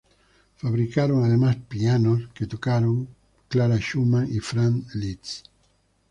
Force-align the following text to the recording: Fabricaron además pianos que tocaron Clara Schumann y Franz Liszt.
Fabricaron 0.57 1.23
además 1.23 1.57
pianos 1.67 2.23
que 2.33 2.47
tocaron 2.47 3.07
Clara 3.47 3.77
Schumann 3.79 4.33
y 4.33 4.39
Franz 4.39 4.95
Liszt. 4.95 5.45